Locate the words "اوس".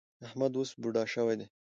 0.55-0.69